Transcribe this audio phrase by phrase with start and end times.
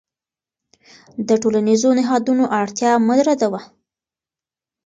[1.27, 3.61] د ټولنیزو نهادونو اړتیا مه ردوه.